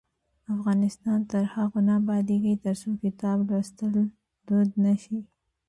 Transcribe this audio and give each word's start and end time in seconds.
افغانستان 0.55 1.19
تر 1.31 1.43
هغو 1.53 1.79
نه 1.87 1.93
ابادیږي، 2.01 2.53
ترڅو 2.63 2.89
کتاب 3.03 3.37
لوستل 3.47 3.93
دود 4.47 4.69
نشي. 4.85 5.19